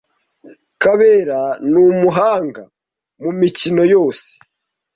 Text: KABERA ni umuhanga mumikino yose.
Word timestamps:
KABERA 0.81 1.41
ni 1.71 1.79
umuhanga 1.87 2.63
mumikino 3.21 3.81
yose. 3.93 4.29